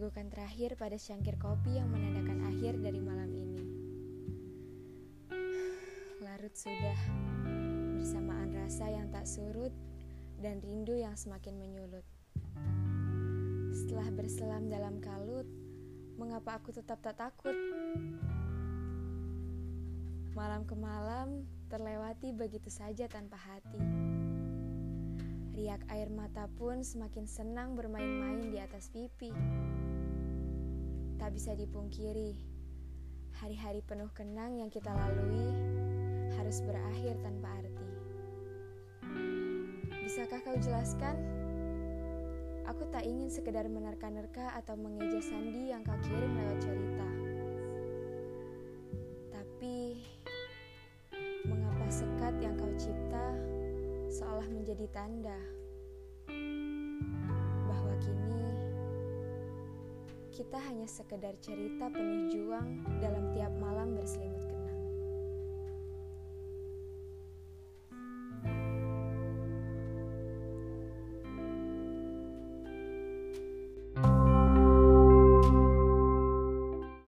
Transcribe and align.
berakhir 0.00 0.72
pada 0.80 0.96
cangkir 0.96 1.36
kopi 1.36 1.76
yang 1.76 1.92
menandakan 1.92 2.48
akhir 2.48 2.80
dari 2.80 2.96
malam 2.96 3.28
ini. 3.28 3.64
Larut 6.24 6.54
sudah, 6.56 6.96
bersamaan 8.00 8.56
rasa 8.56 8.88
yang 8.88 9.12
tak 9.12 9.28
surut 9.28 9.72
dan 10.40 10.64
rindu 10.64 10.96
yang 10.96 11.12
semakin 11.12 11.60
menyulut. 11.60 12.08
Setelah 13.76 14.08
berselam 14.16 14.72
dalam 14.72 14.96
kalut, 15.04 15.44
mengapa 16.16 16.56
aku 16.56 16.72
tetap 16.72 17.04
tak 17.04 17.20
takut? 17.20 17.52
Malam 20.32 20.64
ke 20.64 20.72
malam 20.72 21.44
terlewati 21.68 22.32
begitu 22.32 22.72
saja 22.72 23.04
tanpa 23.12 23.36
hati. 23.36 23.80
Riak 25.52 25.84
air 25.92 26.08
mata 26.08 26.48
pun 26.56 26.80
semakin 26.80 27.28
senang 27.28 27.76
bermain-main 27.76 28.41
atas 28.62 28.94
pipi. 28.94 29.34
Tak 31.18 31.34
bisa 31.34 31.58
dipungkiri, 31.58 32.38
hari-hari 33.42 33.82
penuh 33.82 34.10
kenang 34.14 34.62
yang 34.62 34.70
kita 34.70 34.94
lalui 34.94 35.50
harus 36.38 36.62
berakhir 36.62 37.18
tanpa 37.26 37.50
arti. 37.58 37.90
Bisakah 40.06 40.38
kau 40.46 40.54
jelaskan? 40.62 41.18
Aku 42.70 42.86
tak 42.94 43.02
ingin 43.02 43.26
sekedar 43.26 43.66
menerka-nerka 43.66 44.54
atau 44.54 44.78
mengeja 44.78 45.18
sandi 45.18 45.74
yang 45.74 45.82
kau 45.82 45.98
kirim 46.06 46.30
lewat 46.30 46.58
cerita. 46.62 47.08
Tapi, 49.34 49.78
mengapa 51.50 51.86
sekat 51.90 52.34
yang 52.38 52.54
kau 52.54 52.70
cipta 52.78 53.26
seolah 54.06 54.46
menjadi 54.46 54.86
tanda 54.94 55.61
kita 60.32 60.56
hanya 60.56 60.88
sekedar 60.88 61.36
cerita 61.44 61.92
penuh 61.92 62.32
juang 62.32 62.80
dalam 63.04 63.36
tiap 63.36 63.52
malam. 63.60 63.81